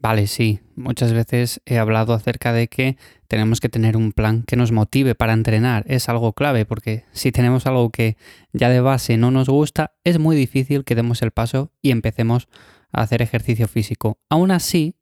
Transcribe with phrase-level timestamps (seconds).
[0.00, 4.54] Vale, sí, muchas veces he hablado acerca de que tenemos que tener un plan que
[4.56, 5.84] nos motive para entrenar.
[5.88, 8.16] Es algo clave porque si tenemos algo que
[8.52, 12.48] ya de base no nos gusta, es muy difícil que demos el paso y empecemos
[12.92, 14.18] a hacer ejercicio físico.
[14.28, 14.94] Aún así,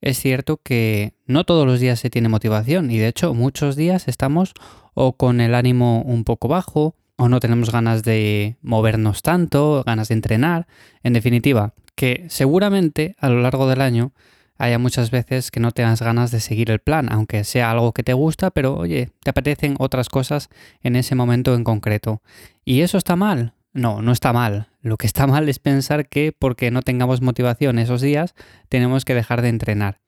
[0.00, 4.06] es cierto que no todos los días se tiene motivación y de hecho muchos días
[4.06, 4.54] estamos
[4.94, 10.08] o con el ánimo un poco bajo o no tenemos ganas de movernos tanto, ganas
[10.08, 10.66] de entrenar.
[11.02, 14.12] En definitiva, que seguramente a lo largo del año
[14.58, 18.02] haya muchas veces que no tengas ganas de seguir el plan, aunque sea algo que
[18.02, 20.48] te gusta, pero oye, te apetecen otras cosas
[20.82, 22.22] en ese momento en concreto.
[22.64, 23.54] ¿Y eso está mal?
[23.72, 24.68] No, no está mal.
[24.80, 28.34] Lo que está mal es pensar que porque no tengamos motivación esos días,
[28.68, 30.00] tenemos que dejar de entrenar.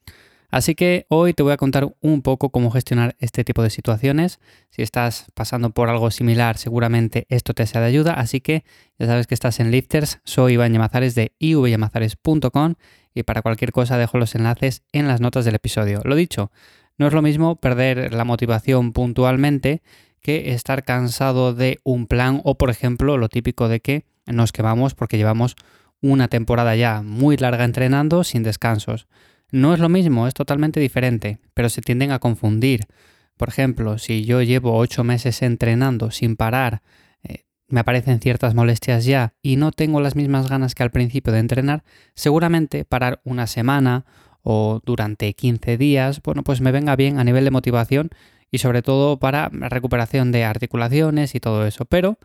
[0.50, 4.40] Así que hoy te voy a contar un poco cómo gestionar este tipo de situaciones.
[4.70, 8.14] Si estás pasando por algo similar, seguramente esto te sea de ayuda.
[8.14, 8.64] Así que
[8.98, 10.20] ya sabes que estás en Lifters.
[10.24, 12.76] Soy Iván Yamazares de ivyamazares.com
[13.18, 16.00] y para cualquier cosa dejo los enlaces en las notas del episodio.
[16.04, 16.50] Lo dicho,
[16.96, 19.82] no es lo mismo perder la motivación puntualmente
[20.20, 24.94] que estar cansado de un plan o, por ejemplo, lo típico de que nos quemamos
[24.94, 25.56] porque llevamos
[26.00, 29.06] una temporada ya muy larga entrenando sin descansos.
[29.50, 32.86] No es lo mismo, es totalmente diferente, pero se tienden a confundir.
[33.36, 36.82] Por ejemplo, si yo llevo ocho meses entrenando sin parar,
[37.68, 41.40] me aparecen ciertas molestias ya y no tengo las mismas ganas que al principio de
[41.40, 44.04] entrenar, seguramente parar una semana
[44.42, 48.10] o durante 15 días, bueno, pues me venga bien a nivel de motivación
[48.50, 51.84] y sobre todo para recuperación de articulaciones y todo eso.
[51.84, 52.18] Pero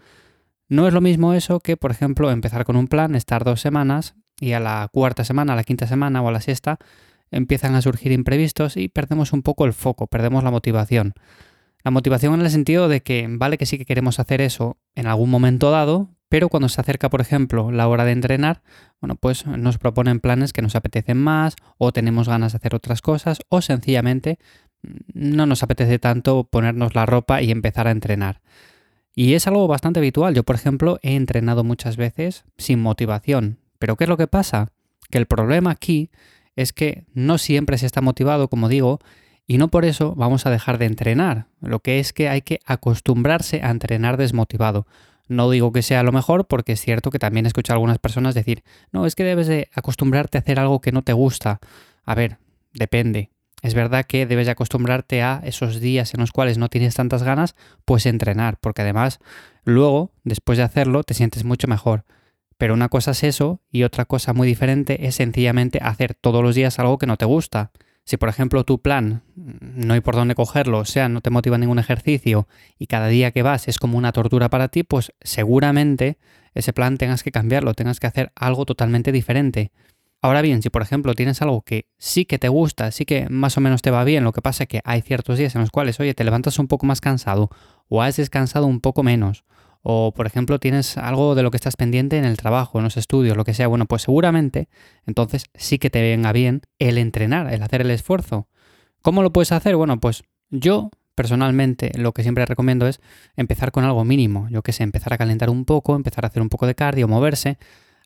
[0.70, 4.16] no es lo mismo eso que, por ejemplo, empezar con un plan, estar dos semanas
[4.40, 6.80] y a la cuarta semana, a la quinta semana o a la sexta
[7.32, 11.14] empiezan a surgir imprevistos y perdemos un poco el foco, perdemos la motivación.
[11.84, 15.08] La motivación en el sentido de que vale que sí que queremos hacer eso en
[15.08, 18.64] algún momento dado, pero cuando se acerca, por ejemplo, la hora de entrenar,
[19.02, 23.02] bueno, pues nos proponen planes que nos apetecen más o tenemos ganas de hacer otras
[23.02, 24.40] cosas o sencillamente
[25.14, 28.42] no nos apetece tanto ponernos la ropa y empezar a entrenar.
[29.16, 30.34] Y es algo bastante habitual.
[30.34, 33.60] Yo, por ejemplo, he entrenado muchas veces sin motivación.
[33.78, 34.72] Pero ¿qué es lo que pasa?
[35.12, 36.10] Que el problema aquí
[36.56, 39.00] es que no siempre se está motivado, como digo,
[39.48, 41.48] y no por eso vamos a dejar de entrenar.
[41.62, 44.88] Lo que es que hay que acostumbrarse a entrenar desmotivado.
[45.28, 48.36] No digo que sea lo mejor porque es cierto que también escucho a algunas personas
[48.36, 51.60] decir, no, es que debes de acostumbrarte a hacer algo que no te gusta.
[52.06, 52.38] A ver,
[52.74, 53.32] depende.
[53.62, 57.24] Es verdad que debes de acostumbrarte a esos días en los cuales no tienes tantas
[57.24, 57.56] ganas,
[57.86, 59.20] pues entrenar, porque además
[59.64, 62.04] luego, después de hacerlo, te sientes mucho mejor.
[62.58, 66.56] Pero una cosa es eso y otra cosa muy diferente es sencillamente hacer todos los
[66.56, 67.72] días algo que no te gusta.
[68.06, 71.30] Si por ejemplo tu plan mm, no hay por dónde cogerlo, o sea, no te
[71.30, 72.48] motiva ningún ejercicio
[72.78, 76.18] y cada día que vas es como una tortura para ti, pues seguramente
[76.54, 79.72] ese plan tengas que cambiarlo, tengas que hacer algo totalmente diferente.
[80.22, 83.58] Ahora bien, si por ejemplo tienes algo que sí que te gusta, sí que más
[83.58, 85.70] o menos te va bien, lo que pasa es que hay ciertos días en los
[85.70, 87.50] cuales, oye, te levantas un poco más cansado
[87.90, 89.44] o has descansado un poco menos
[89.84, 92.98] o por ejemplo tienes algo de lo que estás pendiente en el trabajo, en los
[92.98, 94.70] estudios, lo que sea, bueno, pues seguramente
[95.06, 98.48] entonces sí que te venga bien el entrenar, el hacer el esfuerzo.
[99.02, 99.76] ¿Cómo lo puedes hacer?
[99.76, 103.02] Bueno, pues yo personalmente lo que siempre recomiendo es
[103.36, 106.42] empezar con algo mínimo, yo que sé, empezar a calentar un poco, empezar a hacer
[106.42, 107.58] un poco de cardio, moverse.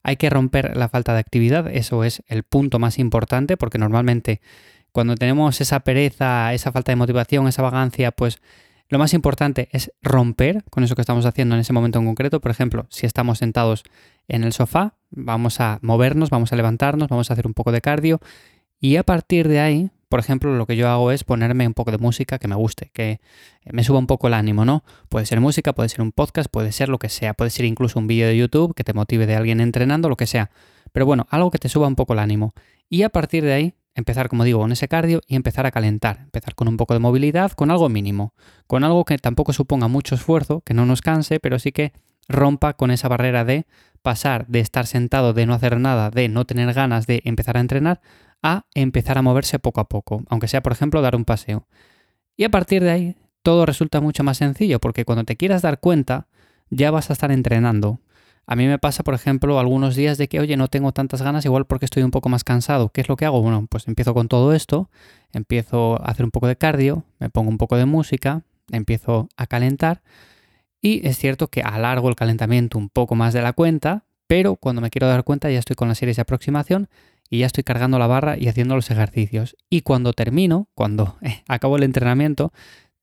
[0.03, 4.41] Hay que romper la falta de actividad, eso es el punto más importante porque normalmente
[4.91, 8.39] cuando tenemos esa pereza, esa falta de motivación, esa vagancia, pues
[8.89, 12.39] lo más importante es romper con eso que estamos haciendo en ese momento en concreto.
[12.39, 13.83] Por ejemplo, si estamos sentados
[14.27, 17.81] en el sofá, vamos a movernos, vamos a levantarnos, vamos a hacer un poco de
[17.81, 18.19] cardio
[18.79, 21.91] y a partir de ahí, por ejemplo, lo que yo hago es ponerme un poco
[21.91, 23.19] de música que me guste, que
[23.65, 24.83] me suba un poco el ánimo, ¿no?
[25.09, 27.99] Puede ser música, puede ser un podcast, puede ser lo que sea, puede ser incluso
[27.99, 30.51] un vídeo de YouTube que te motive de alguien entrenando, lo que sea.
[30.93, 32.53] Pero bueno, algo que te suba un poco el ánimo.
[32.89, 36.19] Y a partir de ahí, empezar, como digo, con ese cardio y empezar a calentar.
[36.21, 38.33] Empezar con un poco de movilidad, con algo mínimo.
[38.67, 41.93] Con algo que tampoco suponga mucho esfuerzo, que no nos canse, pero sí que
[42.29, 43.65] rompa con esa barrera de
[44.01, 47.59] pasar de estar sentado, de no hacer nada, de no tener ganas de empezar a
[47.59, 47.99] entrenar,
[48.41, 51.67] a empezar a moverse poco a poco, aunque sea, por ejemplo, dar un paseo.
[52.35, 55.79] Y a partir de ahí, todo resulta mucho más sencillo, porque cuando te quieras dar
[55.79, 56.27] cuenta,
[56.69, 57.99] ya vas a estar entrenando.
[58.49, 61.43] A mí me pasa, por ejemplo, algunos días de que, oye, no tengo tantas ganas,
[61.43, 62.89] igual porque estoy un poco más cansado.
[62.89, 63.41] ¿Qué es lo que hago?
[63.41, 64.89] Bueno, pues empiezo con todo esto,
[65.33, 69.47] empiezo a hacer un poco de cardio, me pongo un poco de música, empiezo a
[69.47, 70.01] calentar
[70.81, 74.81] y es cierto que alargo el calentamiento un poco más de la cuenta, pero cuando
[74.81, 76.87] me quiero dar cuenta ya estoy con las series de aproximación
[77.29, 79.57] y ya estoy cargando la barra y haciendo los ejercicios.
[79.69, 81.17] Y cuando termino, cuando
[81.47, 82.53] acabo el entrenamiento,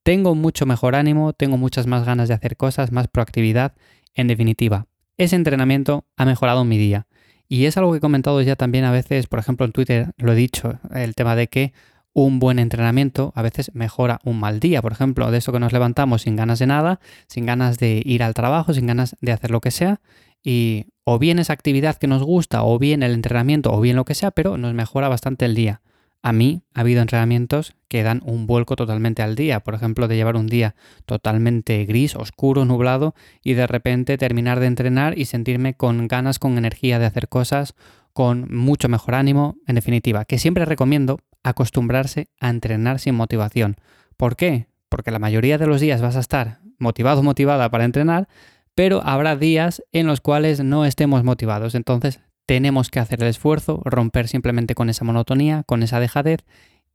[0.03, 3.75] tengo mucho mejor ánimo, tengo muchas más ganas de hacer cosas, más proactividad.
[4.15, 4.87] En definitiva,
[5.17, 7.07] ese entrenamiento ha mejorado mi día.
[7.49, 10.33] Y es algo que he comentado ya también a veces, por ejemplo en Twitter lo
[10.33, 11.73] he dicho, el tema de que
[12.15, 15.73] un buen entrenamiento a veces mejora un mal día, por ejemplo, de eso que nos
[15.73, 19.51] levantamos sin ganas de nada, sin ganas de ir al trabajo, sin ganas de hacer
[19.51, 20.01] lo que sea,
[20.43, 24.05] y o bien esa actividad que nos gusta, o bien el entrenamiento, o bien lo
[24.05, 25.83] que sea, pero nos mejora bastante el día.
[26.25, 30.17] A mí ha habido entrenamientos que dan un vuelco totalmente al día, por ejemplo, de
[30.17, 30.75] llevar un día
[31.05, 36.57] totalmente gris, oscuro, nublado y de repente terminar de entrenar y sentirme con ganas, con
[36.57, 37.75] energía de hacer cosas,
[38.15, 43.77] con mucho mejor ánimo, en definitiva, que siempre recomiendo acostumbrarse a entrenar sin motivación.
[44.17, 44.69] ¿Por qué?
[44.89, 48.29] Porque la mayoría de los días vas a estar motivado o motivada para entrenar,
[48.75, 51.75] pero habrá días en los cuales no estemos motivados.
[51.75, 56.45] Entonces tenemos que hacer el esfuerzo, romper simplemente con esa monotonía, con esa dejadez,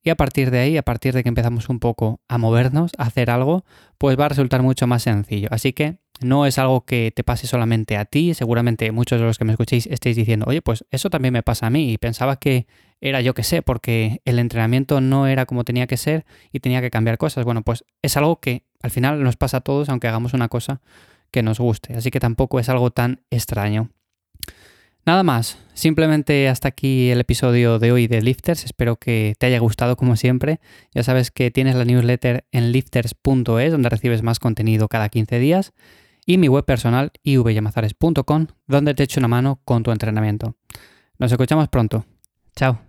[0.01, 3.03] y a partir de ahí, a partir de que empezamos un poco a movernos, a
[3.03, 3.65] hacer algo,
[3.97, 5.49] pues va a resultar mucho más sencillo.
[5.51, 9.37] Así que no es algo que te pase solamente a ti, seguramente muchos de los
[9.37, 12.37] que me escuchéis estéis diciendo, oye, pues eso también me pasa a mí y pensaba
[12.37, 12.67] que
[13.01, 16.81] era yo que sé, porque el entrenamiento no era como tenía que ser y tenía
[16.81, 17.45] que cambiar cosas.
[17.45, 20.81] Bueno, pues es algo que al final nos pasa a todos, aunque hagamos una cosa
[21.31, 23.89] que nos guste, así que tampoco es algo tan extraño.
[25.09, 29.57] Nada más, simplemente hasta aquí el episodio de hoy de Lifters, espero que te haya
[29.57, 30.59] gustado como siempre.
[30.94, 35.73] Ya sabes que tienes la newsletter en lifters.es donde recibes más contenido cada 15 días
[36.27, 40.56] y mi web personal ivyamazares.com donde te echo una mano con tu entrenamiento.
[41.17, 42.06] Nos escuchamos pronto.
[42.56, 42.88] Chao.